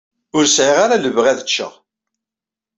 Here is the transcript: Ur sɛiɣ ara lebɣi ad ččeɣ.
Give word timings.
Ur 0.37 0.45
sɛiɣ 0.47 0.77
ara 0.85 1.03
lebɣi 1.03 1.27
ad 1.31 1.41
ččeɣ. 1.47 1.73